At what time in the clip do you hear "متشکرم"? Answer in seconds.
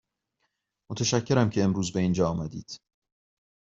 0.91-1.49